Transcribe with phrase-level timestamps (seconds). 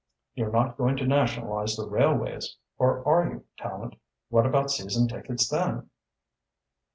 [0.33, 5.47] You're not going to nationalise the railways or are you, Tallente; what about season tickets
[5.47, 5.91] then?"